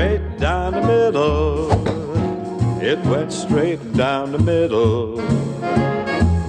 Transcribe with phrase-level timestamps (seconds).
[0.00, 1.70] straight down the middle.
[2.82, 5.16] It went straight down the middle.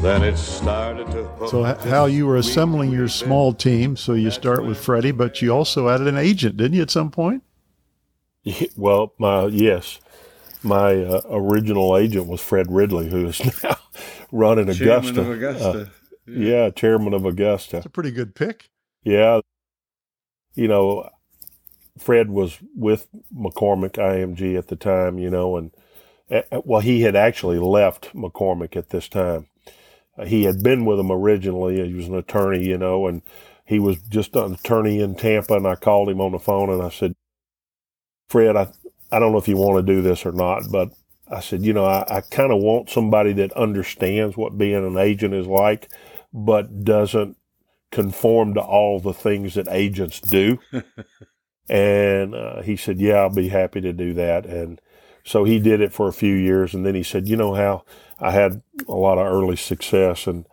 [0.02, 1.26] Then it started to.
[1.26, 3.97] Hook so, Hal, you were assembling your small team.
[3.97, 7.12] So you start with Freddie, but you also added an agent, didn't you, at some
[7.12, 7.44] point?
[8.78, 9.14] Well,
[9.52, 9.99] yes.
[10.63, 13.76] My uh, original agent was Fred Ridley, who is now
[14.31, 15.13] running Augusta.
[15.13, 15.70] Chairman of Augusta.
[15.70, 15.86] Uh,
[16.26, 16.63] yeah.
[16.63, 17.77] yeah, chairman of Augusta.
[17.77, 18.70] It's a pretty good pick.
[19.04, 19.41] Yeah.
[20.55, 21.10] You know,
[21.98, 25.72] Fred was with McCormack IMG at the time, you know, and
[26.32, 29.48] uh, well, he had actually left McCormack at this time.
[30.26, 31.85] He had been with them originally.
[31.85, 33.22] He was an attorney, you know, and
[33.66, 35.55] he was just an attorney in Tampa.
[35.55, 37.16] And I called him on the phone and I said,
[38.30, 38.68] Fred, I,
[39.12, 40.91] I don't know if you want to do this or not, but
[41.30, 44.98] I said, you know, I, I kind of want somebody that understands what being an
[44.98, 45.90] agent is like,
[46.34, 47.38] but doesn't
[47.91, 50.60] conform to all the things that agents do.
[51.72, 54.46] and uh, he said, yeah, I'll be happy to do that.
[54.46, 54.82] And
[55.24, 56.74] so he did it for a few years.
[56.74, 57.86] And then he said, you know how
[58.20, 60.28] I had a lot of early success.
[60.28, 60.46] And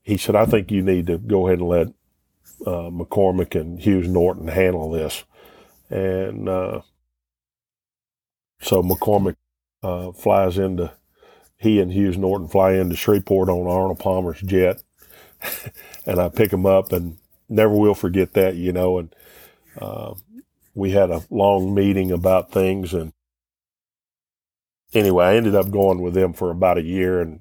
[0.00, 1.88] he said, I think you need to go ahead and let
[2.64, 5.24] uh, McCormack and Hughes Norton handle this.
[5.90, 6.82] And uh,
[8.60, 9.34] so McCormack
[9.82, 10.92] uh, flies into,
[11.56, 14.84] he and Hughes Norton fly into Shreveport on Arnold Palmer's jet.
[16.06, 17.18] and I pick him up and
[17.48, 18.98] never will forget that, you know.
[18.98, 19.14] And
[19.80, 20.14] uh,
[20.74, 22.94] we had a long meeting about things.
[22.94, 23.12] And
[24.94, 27.20] anyway, I ended up going with them for about a year.
[27.20, 27.40] And,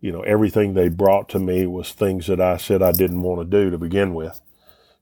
[0.00, 3.40] you know, everything they brought to me was things that I said I didn't want
[3.40, 4.40] to do to begin with,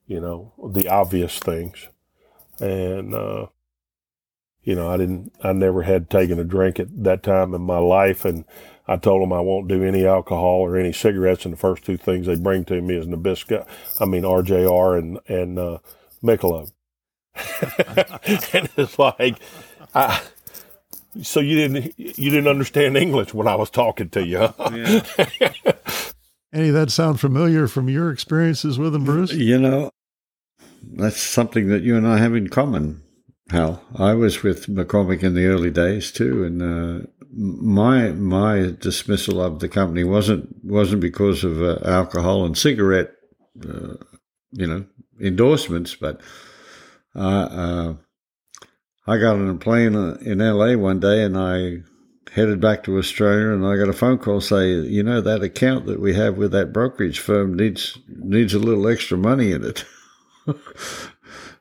[0.06, 1.88] you know, the obvious things.
[2.60, 3.46] And, uh,
[4.62, 7.78] you know, I didn't, I never had taken a drink at that time in my
[7.78, 8.24] life.
[8.24, 8.44] And
[8.88, 11.44] I told them I won't do any alcohol or any cigarettes.
[11.44, 13.66] And the first two things they bring to me is Nabisco,
[14.00, 15.78] I mean, RJR and, and, uh,
[16.22, 16.70] Michelob.
[18.52, 19.38] and it's like,
[19.94, 20.20] I,
[21.22, 24.38] so you didn't, you didn't understand English when I was talking to you.
[24.38, 24.70] Huh?
[24.72, 25.52] Yeah.
[26.52, 29.32] Any of that sound familiar from your experiences with them, Bruce?
[29.32, 29.90] You know,
[30.92, 33.02] that's something that you and I have in common.
[33.50, 33.82] Hal.
[33.96, 39.58] I was with McCormack in the early days too, and uh, my my dismissal of
[39.58, 43.12] the company wasn't wasn't because of uh, alcohol and cigarette,
[43.68, 43.96] uh,
[44.52, 44.86] you know,
[45.20, 46.20] endorsements, but
[47.20, 47.94] uh,
[49.06, 51.82] I got on a plane uh, in LA one day and I
[52.32, 55.86] headed back to Australia and I got a phone call say, you know, that account
[55.86, 59.84] that we have with that brokerage firm needs needs a little extra money in it.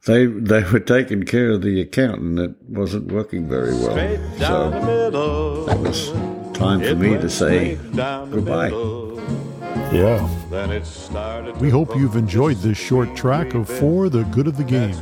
[0.06, 3.96] they they were taking care of the account and it wasn't working very well.
[4.40, 4.70] So
[5.66, 6.09] that was
[6.58, 8.72] time for me to say goodbye.
[9.91, 10.28] Yeah.
[11.59, 14.95] We hope you've enjoyed this short track of For the Good of the Game.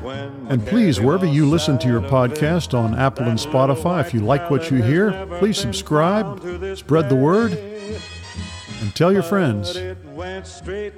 [0.49, 4.49] And please, wherever you listen to your podcast on Apple and Spotify, if you like
[4.49, 6.41] what you hear, please subscribe,
[6.77, 9.75] spread the word, and tell your friends.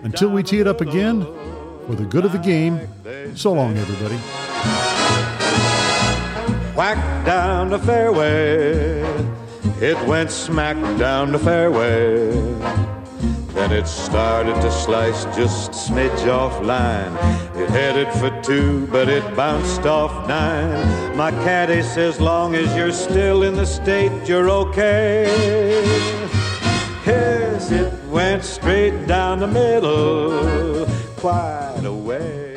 [0.03, 1.23] Until we tee it up again,
[1.87, 2.79] for the good of the game,
[3.35, 4.15] so long, everybody.
[6.75, 9.01] Whack down the fairway,
[9.79, 12.92] it went smack down the fairway.
[13.73, 17.11] It started to slice just smidge off line.
[17.55, 21.17] It headed for two, but it bounced off nine.
[21.17, 25.25] My caddy says, long as you're still in the state, you're okay.
[27.03, 30.85] Yes, it went straight down the middle,
[31.17, 32.52] quite a way.